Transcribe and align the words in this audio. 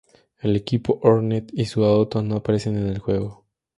El 0.39 0.55
equipo 0.55 0.99
Hornet 1.03 1.51
y 1.53 1.65
su 1.65 1.83
auto 1.83 2.23
no 2.23 2.37
aparecen 2.37 2.75
en 2.75 2.87
el 2.87 2.97
juego. 2.97 3.45